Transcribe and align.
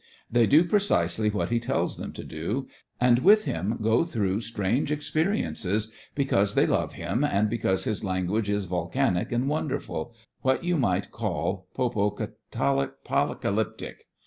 They 0.31 0.47
do 0.47 0.63
precisely 0.63 1.29
what 1.29 1.51
he 1.51 1.59
tells 1.59 1.97
them 1.97 2.11
to, 2.13 2.67
and 2.99 3.19
with 3.19 3.45
him 3.45 3.77
go 3.79 4.03
through 4.03 4.41
strange 4.41 4.91
ex 4.91 5.11
periences, 5.11 5.91
because 6.15 6.55
they 6.55 6.65
love 6.65 6.93
him 6.93 7.23
and 7.23 7.23
98 7.23 7.23
THE 7.23 7.27
FRINGES 7.27 7.29
OF 7.29 7.33
THE 7.37 7.37
FLEET 7.37 7.49
because 7.51 7.83
his 7.99 8.03
language 8.03 8.49
is 8.49 8.65
volcanic 8.65 9.31
and 9.31 9.47
wonderful— 9.47 10.15
what 10.41 10.63
you 10.63 10.77
might 10.77 11.11
call 11.11 11.67
Popocatapocalyptic. 11.75 13.97